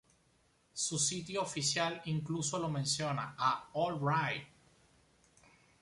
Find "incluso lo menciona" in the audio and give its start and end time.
2.05-3.35